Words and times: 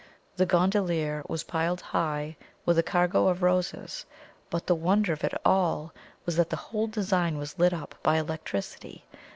The 0.35 0.47
gondolier 0.47 1.21
was 1.27 1.43
piled 1.43 1.79
high 1.79 2.35
with 2.65 2.75
a 2.79 2.81
cargo 2.81 3.27
of 3.27 3.43
roses; 3.43 4.03
but 4.49 4.65
the 4.65 4.73
wonder 4.73 5.13
of 5.13 5.23
it 5.23 5.39
all 5.45 5.93
was, 6.25 6.37
that 6.37 6.49
the 6.49 6.55
whole 6.55 6.87
design 6.87 7.37
was 7.37 7.59
lit 7.59 7.71
up 7.71 7.93
by 8.01 8.17
electricity. 8.17 9.05